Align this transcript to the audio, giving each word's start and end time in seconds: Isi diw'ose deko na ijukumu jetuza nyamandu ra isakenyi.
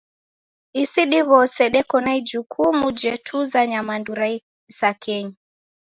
Isi 0.81 1.01
diw'ose 1.11 1.63
deko 1.75 1.97
na 2.05 2.11
ijukumu 2.19 2.87
jetuza 2.99 3.59
nyamandu 3.71 4.11
ra 4.19 4.27
isakenyi. 4.71 5.35